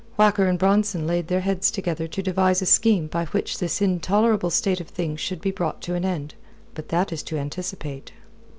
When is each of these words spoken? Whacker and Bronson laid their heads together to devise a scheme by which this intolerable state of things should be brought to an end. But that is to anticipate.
Whacker 0.15 0.47
and 0.47 0.57
Bronson 0.57 1.05
laid 1.05 1.27
their 1.27 1.41
heads 1.41 1.69
together 1.69 2.07
to 2.07 2.23
devise 2.23 2.59
a 2.63 2.65
scheme 2.65 3.05
by 3.05 3.25
which 3.25 3.59
this 3.59 3.83
intolerable 3.83 4.49
state 4.49 4.81
of 4.81 4.87
things 4.87 5.19
should 5.19 5.41
be 5.41 5.51
brought 5.51 5.79
to 5.83 5.93
an 5.93 6.03
end. 6.05 6.33
But 6.73 6.89
that 6.89 7.13
is 7.13 7.21
to 7.21 7.37
anticipate. 7.37 8.11